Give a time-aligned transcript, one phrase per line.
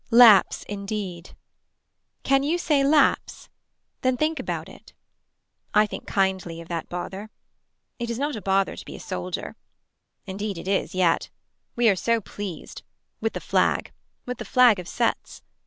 [0.09, 1.35] Laps indeed.
[2.23, 3.49] Can you say lapse.
[4.01, 4.93] Then think about it.
[5.75, 7.29] I think kindly of that bother.
[7.99, 9.55] It is not a bother to be a soldier.
[10.25, 11.29] Indeed it is yet.
[11.75, 12.81] We are so pleased.
[13.19, 13.91] With the flag.
[14.25, 15.43] With the flag of sets.